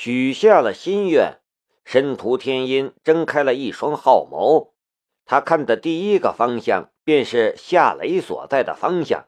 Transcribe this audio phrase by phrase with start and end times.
[0.00, 1.40] 许下了心愿，
[1.84, 4.70] 申屠天音睁开了一双皓眸。
[5.24, 9.26] 他看的第一个方向便是夏雷所在的方向。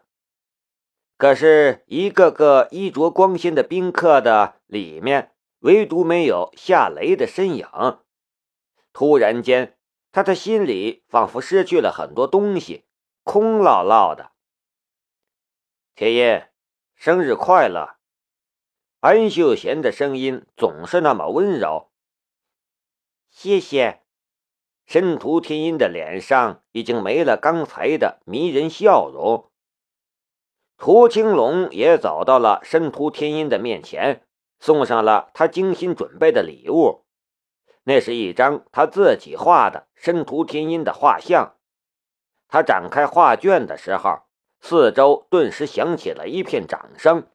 [1.19, 7.67] 可是，一个个衣着光鲜的宾客的里面，唯独没有夏雷的身影。
[8.93, 9.77] 突然间，
[10.13, 12.85] 他的心里仿佛失去了很多东西，
[13.25, 14.31] 空落落的。
[15.97, 16.43] 天音，
[16.95, 17.97] 生日快乐！
[19.01, 21.89] 安秀贤的声音总是那么温柔。
[23.31, 24.03] 谢谢。
[24.85, 29.51] 申屠天音的脸上已经没了刚才的迷人笑容。
[30.77, 34.27] 涂青龙也走到了申屠天音的面前，
[34.59, 37.07] 送上了他精心准备的礼物。
[37.85, 41.57] 那是一张他自己画的申屠天音的画像。
[42.49, 44.25] 他展开画卷的时候，
[44.61, 47.27] 四周顿时响起了一片掌声。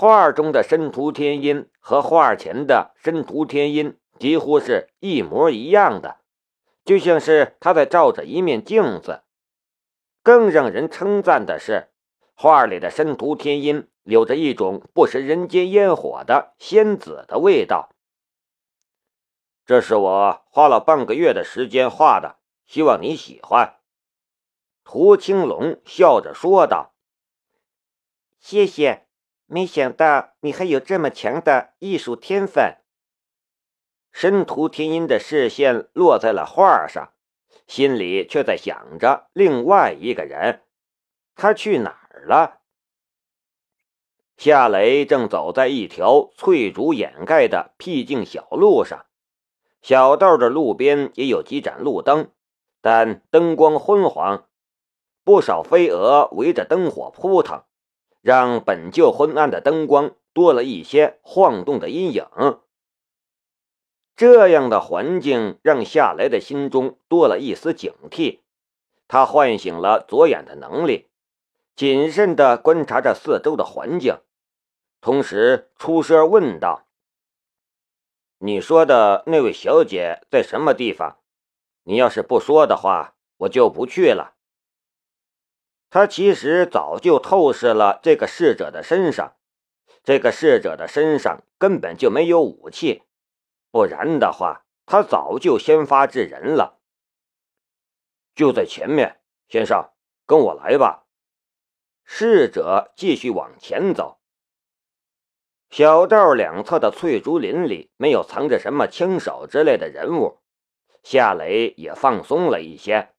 [0.00, 6.18] 画中的申屠天音和画前的申屠天音几乎是一模一样的，
[6.84, 9.24] 就像是他在照着一面镜子。
[10.22, 11.88] 更让人称赞的是，
[12.34, 17.90] 画里的申屠天音有着一种不食人间烟火的仙子的味道。
[19.66, 23.74] 这是我花了半个月的时间画的，希望你喜欢。”
[24.86, 26.94] 涂青龙笑着说道。
[28.38, 29.06] “谢谢。”
[29.50, 32.76] 没想到你还有这么强的艺术天分。
[34.12, 37.14] 申屠天音的视线落在了画上，
[37.66, 40.62] 心里却在想着另外一个人，
[41.34, 42.60] 他去哪儿了？
[44.36, 49.06] 夏雷正走在一条翠竹掩盖的僻静小路上，
[49.80, 52.32] 小道的路边也有几盏路灯，
[52.82, 54.46] 但灯光昏黄，
[55.24, 57.64] 不少飞蛾围着灯火扑腾。
[58.20, 62.26] 让本就昏暗的灯光多了一些晃动的阴影。
[64.16, 68.40] 这样的环境让夏雷的心中多了一丝警惕。
[69.06, 71.06] 他唤醒了左眼的能力，
[71.74, 74.18] 谨慎地观察着四周的环境，
[75.00, 76.88] 同时出声问道
[78.38, 81.20] ：“你说的那位小姐在什么地方？
[81.84, 84.34] 你要是不说的话，我就不去了。”
[85.90, 89.36] 他其实早就透视了这个逝者的身上，
[90.04, 93.04] 这个逝者的身上根本就没有武器，
[93.70, 96.78] 不然的话，他早就先发制人了。
[98.34, 99.90] 就在前面，先生，
[100.26, 101.06] 跟我来吧。
[102.04, 104.20] 逝者继续往前走，
[105.70, 110.38] 小道两侧的翠竹林里没有藏着什么枪手之类的人物，
[111.02, 113.14] 夏雷也放松了一些。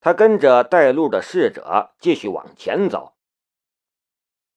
[0.00, 3.14] 他跟着带路的侍者继续往前走。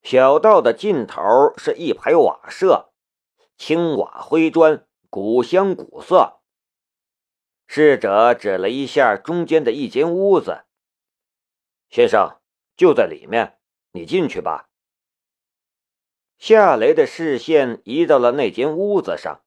[0.01, 1.21] 小道的尽头
[1.57, 2.93] 是一排瓦舍，
[3.57, 6.39] 青瓦灰砖，古香古色。
[7.67, 10.63] 侍者指了一下中间的一间屋子
[11.89, 12.39] ：“先生，
[12.75, 13.57] 就在里面，
[13.91, 14.69] 你进去吧。”
[16.37, 19.41] 夏雷的视线移到了那间屋子上，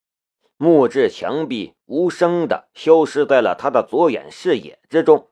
[0.57, 5.31] 木质墙壁无声的消失在了他的左眼视野之中。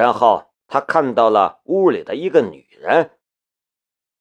[0.00, 3.10] 然后他看到了屋里的一个女人，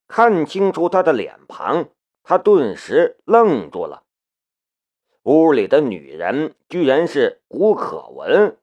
[0.10, 1.88] 看清楚她的脸庞，
[2.22, 4.04] 他顿时愣住了。
[5.24, 8.58] 屋里的女人居然是古可文。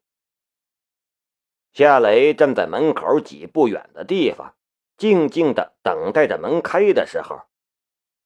[1.72, 4.54] 夏雷站在门口几步远的地方，
[4.98, 7.44] 静静的等待着门开的时候，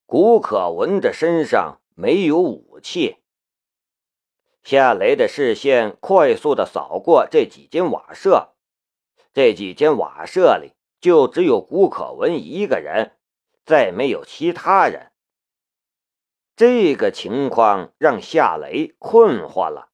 [0.04, 3.18] 古可文的身上没有武器。
[4.64, 8.49] 夏雷的视线快速的扫过这几间瓦舍。
[9.32, 13.16] 这几间瓦舍里，就只有古可文一个人，
[13.64, 15.12] 再没有其他人。
[16.56, 19.92] 这个情况让夏雷困惑了。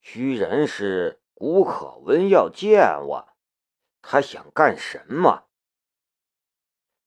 [0.00, 3.28] 居然是古可文要见我，
[4.02, 5.46] 他想干什么？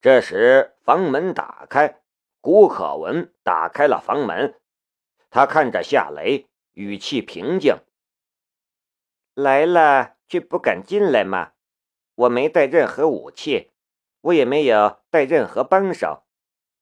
[0.02, 2.02] 这时，房门打开，
[2.42, 4.60] 古可文打开了房门，
[5.30, 7.78] 他看着夏雷，语气平静
[9.36, 11.54] ：“来了。”却不敢进来吗？
[12.16, 13.72] 我没带任何武器，
[14.22, 16.24] 我也没有带任何帮手，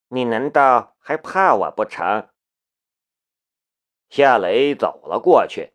[0.07, 2.29] 你难道还怕我不成？
[4.09, 5.73] 夏雷走了过去，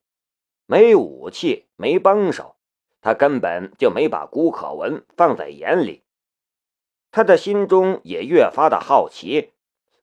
[0.66, 2.56] 没武器，没帮手，
[3.02, 6.04] 他根本就没把古可文放在眼里。
[7.10, 9.52] 他的心中也越发的好奇，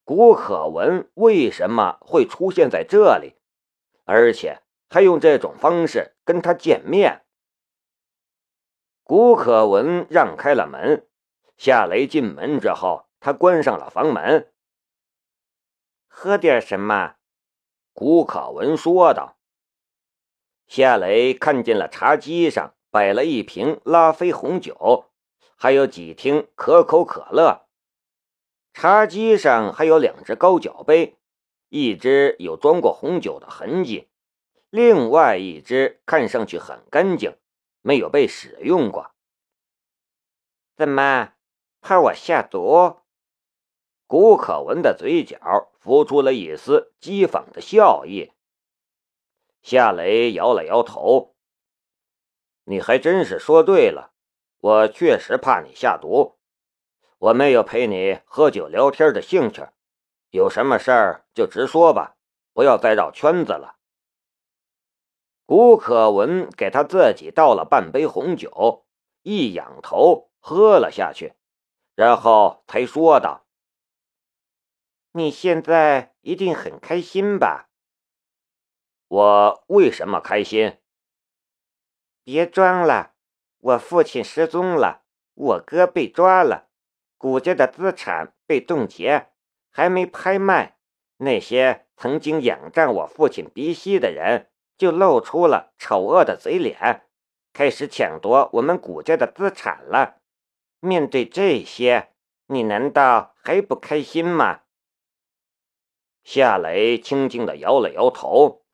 [0.03, 3.35] 古可文为什么会出现在这里，
[4.03, 7.23] 而且还用这种方式跟他见面。
[9.07, 11.07] 古可文让开了门，
[11.55, 14.51] 夏雷进门之后，他关上了房门。
[16.09, 17.15] 喝点什么？
[17.93, 19.37] 古可文说道。
[20.65, 25.05] 夏雷看见了茶几上摆了一瓶拉菲红酒，
[25.55, 27.65] 还有几听可口可乐。
[28.73, 31.15] 茶几上还有两只高脚杯，
[31.69, 34.09] 一只有装过红酒的痕迹，
[34.69, 37.33] 另外一只看上去很干净，
[37.87, 39.11] 没有被使用过。
[40.75, 41.31] 怎么，
[41.79, 42.97] 怕我下毒？
[44.07, 48.33] 古可文的嘴角浮出了一丝讥讽的笑意。
[49.61, 51.37] 夏雷摇了摇头
[52.67, 54.11] ：“你还真是说对了，
[54.59, 56.37] 我确实怕你下毒。”
[57.19, 59.65] 我没有陪你喝酒聊天的兴趣，
[60.31, 62.17] 有什么事儿就直说吧，
[62.51, 63.76] 不要再绕圈子了。
[65.47, 68.85] 古可文给他自己倒了半杯红酒，
[69.21, 71.35] 一仰头喝了下去，
[71.95, 73.45] 然后才说道
[75.13, 77.69] ：“你现在一定很开心吧？”
[79.07, 80.79] 我为什么开心？
[82.25, 83.13] 别装了，
[83.59, 86.67] 我父亲失踪了，我哥被抓了。
[87.17, 89.29] 古家的资产被冻结，
[89.69, 90.77] 还没拍卖，
[91.19, 97.07] 那些曾经仰仗我父亲鼻息的人就露出了丑恶的嘴脸，
[97.51, 100.21] 开始抢夺我们古家的资产了。
[100.79, 102.13] 面对这些，
[102.45, 104.61] 你难道还不开心吗？
[106.23, 108.65] 夏雷轻轻的摇了摇头，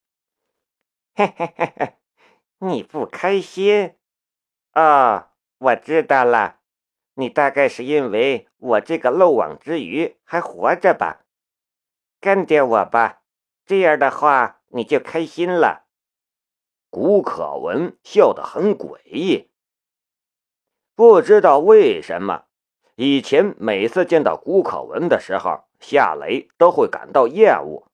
[1.16, 1.94] 嘿嘿嘿嘿，
[2.58, 3.96] 你不开心？
[4.74, 5.30] 哦，
[5.60, 6.60] 我知道了。
[7.16, 11.26] 你大概是因为我这个漏网之鱼还活着吧？
[12.20, 13.22] 干掉我吧，
[13.66, 15.83] 这样的话你就开心了。
[16.94, 19.50] 古可文笑得很诡异，
[20.94, 22.44] 不知道为什么，
[22.94, 27.88] 以前每次见到古可文的时候，夏雷都会感到厌恶，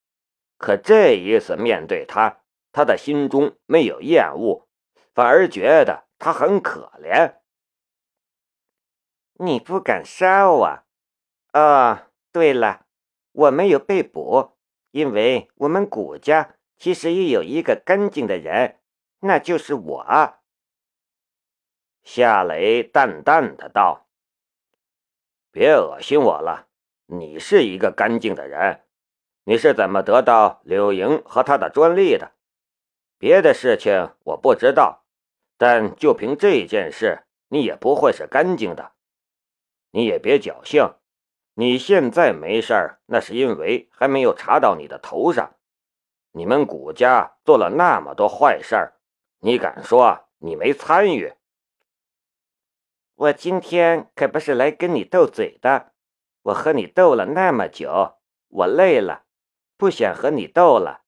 [0.57, 2.41] 可这一次面对他，
[2.73, 4.67] 他的心中没有厌恶，
[5.13, 7.35] 反而觉得他很可怜。
[9.35, 10.79] 你不敢杀我？
[11.53, 12.85] 啊，对了，
[13.31, 14.57] 我没有被捕，
[14.91, 18.75] 因为我们古家其实也有一个干净的人，
[19.19, 20.39] 那就是我啊。
[22.03, 24.07] 夏雷淡淡的道
[25.51, 26.67] ：“别恶心我了，
[27.05, 28.85] 你是一个干净的人。
[29.43, 32.33] 你是怎么得到柳莹和他的专利的？
[33.17, 35.05] 别的事情我不知道，
[35.57, 38.93] 但就凭这件事，你也不会是干净的。”
[39.91, 40.93] 你也别侥幸，
[41.55, 45.55] 你现在没事儿，那是因为还没有查到你的头上。
[46.31, 48.98] 你们古家做了那么多坏事儿，
[49.41, 51.33] 你敢说你没参与？
[53.15, 55.93] 我今天可不是来跟你斗嘴的，
[56.41, 58.17] 我和你斗了那么久，
[58.49, 59.23] 我累了，
[59.77, 61.03] 不想和你斗了。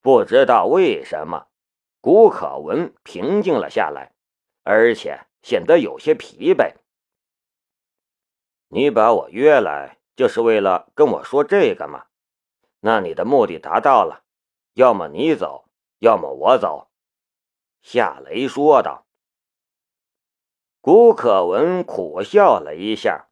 [0.00, 1.48] 不知道为什么，
[2.00, 4.14] 古可文平静了下来，
[4.62, 6.74] 而且显得有些疲惫。
[8.68, 12.06] 你把我约来就是为了跟我说这个吗？
[12.80, 14.24] 那你的目的达到了，
[14.74, 15.68] 要么你走，
[15.98, 16.90] 要么我走。”
[17.82, 19.06] 夏雷说道。
[20.80, 23.28] 古可文苦笑了一下：“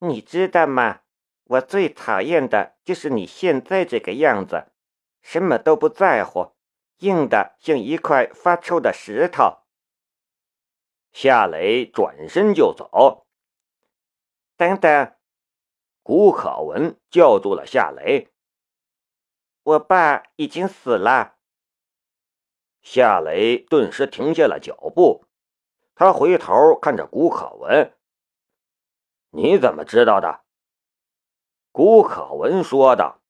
[0.00, 1.00] 你知道吗？
[1.44, 4.72] 我最讨厌的就是你现在这个样子，
[5.22, 6.52] 什么都不在乎，
[6.98, 9.58] 硬的像一块发臭的石头。”
[11.12, 13.26] 夏雷转身就走。
[14.56, 15.14] 等等，
[16.02, 18.30] 古可文叫住了夏雷。
[19.68, 21.36] 我爸已经死了。
[22.80, 25.26] 夏雷顿时停下了脚步，
[25.94, 27.94] 他回头看着古可文
[29.28, 30.40] ：“你怎么知道的？”
[31.70, 33.20] 古可文说道：“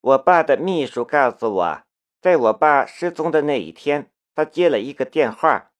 [0.00, 1.82] 我爸的秘书告诉我，
[2.20, 5.72] 在我爸失踪的那一天，他接了一个电话，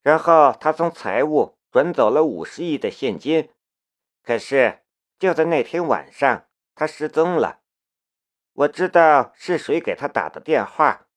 [0.00, 3.50] 然后他从财务转走了五十亿的现金。”
[4.22, 4.84] 可是，
[5.18, 7.62] 就在那天晚上，他失踪了。
[8.56, 11.08] 我知道是谁给他打的电话，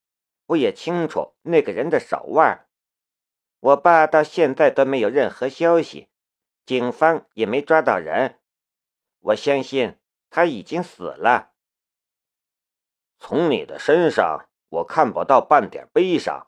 [0.47, 2.67] 我也清楚那个人的手腕。
[3.59, 6.09] 我爸到现在都没有任何消息，
[6.65, 8.39] 警方也没抓到人。
[9.19, 9.97] 我相信
[10.29, 11.53] 他已经死了。
[13.19, 16.47] 从你的身上，我看不到半点悲伤。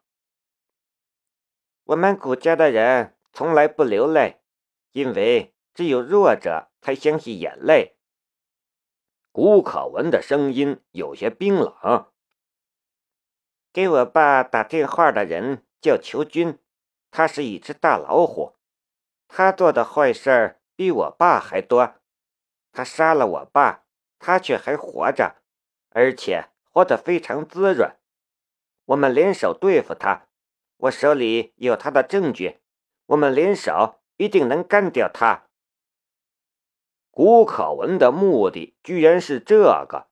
[1.86, 4.42] 我们古家的人从来不流泪，
[4.92, 5.54] 因为。
[5.74, 7.96] 只有弱者才相信眼泪。
[9.34, 12.08] 古可文的声音有些冰冷。
[13.72, 16.60] 给我爸打电话的人叫裘军，
[17.10, 18.58] 他是一只大老虎，
[19.30, 21.96] 他做的坏事比我爸还多。
[22.74, 23.86] 他杀了我爸，
[24.20, 25.38] 他却还活着，
[25.92, 27.96] 而且活得非常滋润。
[28.86, 30.28] 我们联手对付他，
[30.76, 32.60] 我手里有他的证据，
[33.06, 35.48] 我们联手一定能干掉他。
[37.12, 40.08] 古可文的目的居然是这个，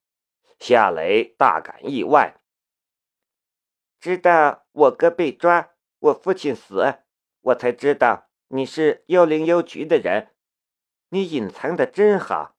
[0.59, 2.41] 夏雷大感意外。
[4.01, 6.99] 直到我哥被抓，我父亲死，
[7.39, 10.35] 我才知道你是幺零幺局的人。
[11.09, 12.57] 你隐藏的真好，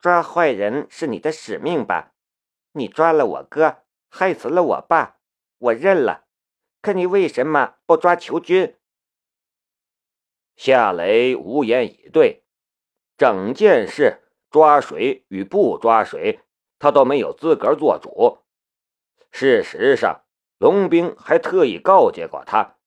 [0.00, 2.12] 抓坏人是你的使命吧？
[2.72, 5.20] 你抓了我哥，害死了我爸，
[5.58, 6.26] 我认了。
[6.82, 8.76] 可你为什么不抓裘军？
[10.56, 12.44] 夏雷无言以对。
[13.20, 16.40] 整件事抓谁与不抓谁，
[16.78, 18.38] 他都没有资格做主。
[19.30, 20.22] 事实上，
[20.56, 22.78] 龙兵还特意告诫过他，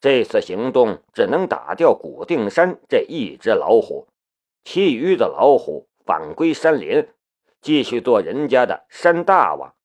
[0.00, 4.08] 这次行动只能打掉古定山这一只老虎。
[4.64, 7.08] 其余的老虎返归山林，
[7.60, 9.76] 继续做人家的山大王。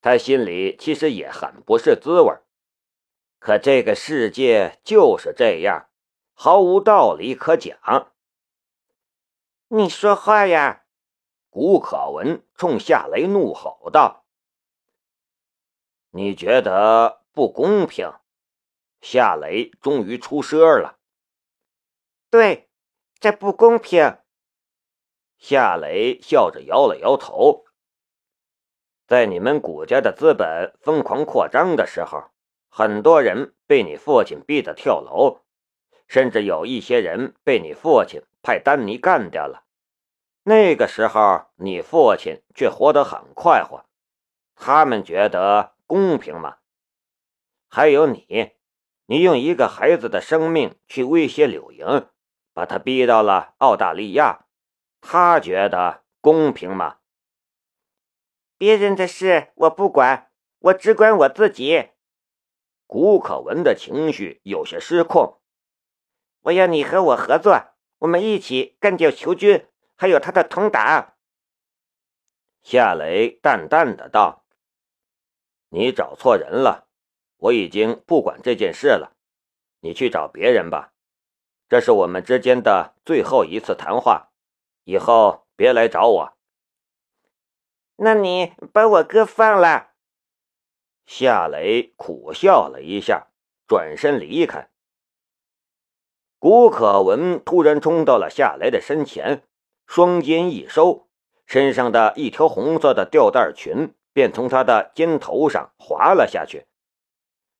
[0.00, 2.34] 他心里其实也很不是滋味
[3.38, 5.90] 可这个世界就是这样，
[6.32, 7.76] 毫无道理可讲。
[9.70, 10.84] 你说话呀！
[11.50, 14.24] 古可文冲夏雷怒吼道
[16.10, 18.12] ：“你觉得不公平？”
[19.02, 20.98] 夏雷终于出声了
[22.30, 22.64] ：“对。”
[23.20, 24.18] 这不公平！
[25.38, 27.64] 夏雷笑着摇了摇头。
[29.08, 32.30] 在你们古家的资本疯狂扩张的时候，
[32.68, 35.40] 很多人被你父亲逼得跳楼，
[36.08, 39.64] 甚至有一些人被你父亲派丹尼干掉了。
[40.42, 43.84] 那个时候，你父亲却活得很快活。
[44.56, 46.56] 他们觉得公平吗？
[47.68, 48.52] 还有你，
[49.06, 52.08] 你用一个孩子的生命去威胁柳莹。
[52.54, 54.46] 把他逼到了澳大利亚，
[55.00, 56.96] 他觉得公平吗？
[58.56, 61.90] 别人的事我不管，我只管我自己。
[62.88, 65.37] 古可文的情绪有些失控。
[66.48, 71.14] 我要你和我合作，我们一起干掉囚军，还有他的同党。
[72.62, 74.46] 夏雷淡淡的道
[75.68, 76.88] ：“你找错人了，
[77.36, 79.16] 我已经不管这件事了，
[79.80, 80.94] 你去找别人吧。”
[81.68, 84.30] 这是我们之间的最后一次谈话，
[84.84, 86.38] 以后别来找我。
[87.96, 89.90] 那你把我哥放了？
[91.04, 93.26] 夏雷苦笑了一下，
[93.66, 94.67] 转身离开。
[96.40, 99.42] 古可文突然冲到了夏雷的身前，
[99.86, 101.08] 双肩一收，
[101.46, 106.66] 身上的一条红色的吊带裙便从他的肩头上滑了下去，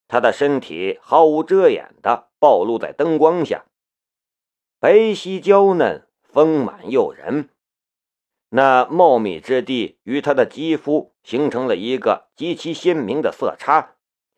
[0.06, 3.64] 他的身体毫无遮掩的暴露在灯光下。
[4.78, 7.48] 白皙娇嫩，丰满诱人，
[8.50, 13.96] 那茂密之地与他的肌肤形成了一个极其鲜明的色差，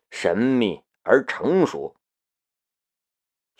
[0.09, 1.95] 神秘而成熟。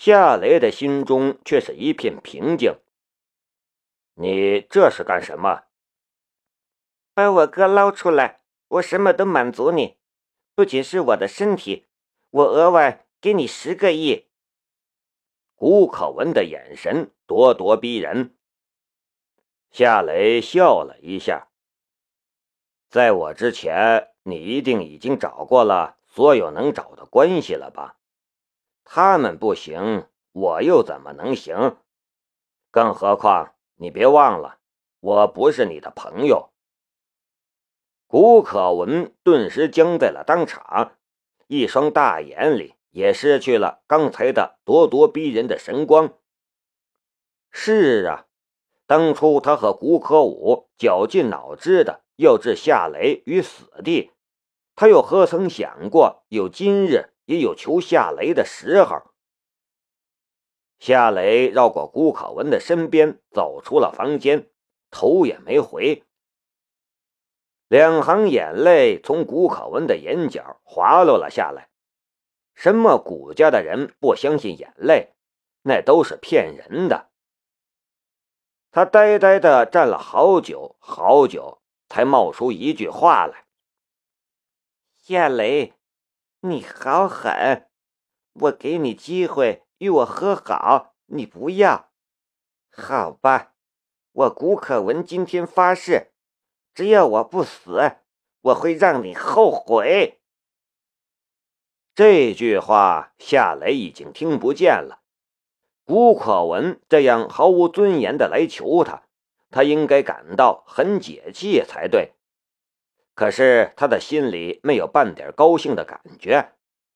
[0.03, 2.79] 夏雷的心中却是一片平静。
[4.15, 5.65] 你这是干什么？
[7.13, 9.99] 把我哥捞出来，我什么都满足你，
[10.55, 11.85] 不仅是我的身体，
[12.31, 14.25] 我额外给你十个亿。
[15.57, 18.35] 吴可文的眼神咄咄逼人。
[19.69, 21.49] 夏雷笑了一下，
[22.89, 27.99] 在我之前，你一定已经找过了所有能找的关系了吧？
[28.83, 31.77] 他们不行，我又怎么能行？
[32.69, 34.59] 更何况，你别忘了，
[34.99, 36.49] 我不是你的朋友。
[38.07, 40.97] 古可文顿时僵在了当场，
[41.47, 42.75] 一双大眼里。
[42.93, 46.17] 也失去了刚才的咄咄逼人的神光。
[47.49, 48.25] 是啊，
[48.85, 54.11] 当初他和古可武绞尽脑汁的要置夏雷于死地，
[54.75, 59.11] 他又何曾想过有今日也有求夏雷的时候？
[60.79, 64.49] 夏雷绕过古可文的身边，走出了房间，
[64.89, 66.03] 头也没回。
[67.67, 71.69] 两行眼泪从古可文的眼角滑落了下来。
[72.53, 75.13] 什么古家的人不相信眼泪？
[75.61, 77.11] 那都是骗人的。
[78.71, 83.45] 他呆呆的站了好久好久，才冒出一句话来
[84.97, 85.73] ：“夏雷，
[86.43, 87.67] 你好狠！
[88.33, 91.91] 我给你机会与我和好，你不要。
[92.71, 93.53] 好吧，
[94.11, 96.13] 我古可文今天发誓，
[96.73, 97.97] 只要我不死，
[98.41, 100.19] 我会让你后悔。”
[101.93, 105.03] 这句话，夏雷已经听不见了。
[105.85, 109.03] 古可文这样毫无尊严的来求他，
[109.51, 112.15] 他应该感到很解气才对。
[113.21, 116.53] 可是他的心里没有半点高兴的感觉，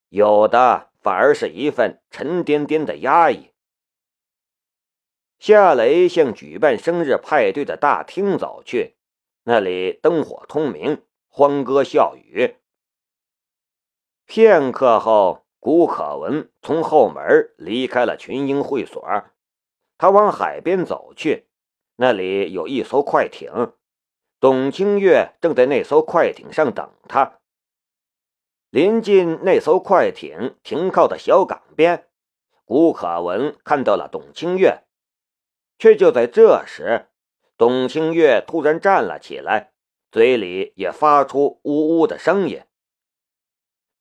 [0.09, 3.51] 有的反而是一份沉甸甸的压抑。
[5.37, 8.95] 夏雷向举办生日派对的大厅走去，
[9.43, 12.55] 那里灯火通明，欢歌笑语。
[14.25, 18.99] 片刻后，古可文从后门离开了群英会所，
[19.99, 21.45] 他往海边走去，
[21.97, 23.73] 那里有一艘快艇。
[24.39, 27.39] 董清月正在那艘快艇上等他。
[28.69, 32.07] 临近那艘快艇停靠的小港边，
[32.65, 34.83] 古可文看到了董清月，
[35.79, 37.07] 却就在这时，
[37.57, 39.71] 董清月突然站了起来，
[40.11, 42.61] 嘴里也发出呜呜的声音。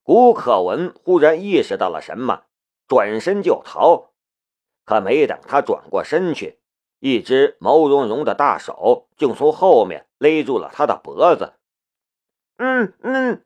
[0.03, 2.47] 古可文忽然意识到了什么，
[2.89, 4.11] 转身就逃，
[4.85, 6.59] 可没等他转过身去。
[7.05, 11.53] 一只毛茸茸的大手竟从后面勒住了他的脖子。
[12.57, 13.45] 嗯嗯，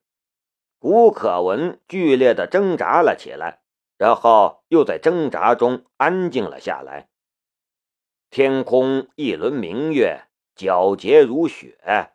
[0.79, 3.63] 古可文剧烈的挣扎了起来，
[3.97, 7.09] 然后又在挣扎中安静了下来。
[8.31, 12.13] 天空一轮明月，皎洁如雪。